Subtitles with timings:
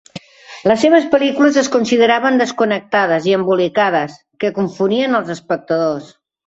[0.69, 6.15] Les seves pel·lícules es consideraven desconnectades i embolicades, que confonien els espectadors.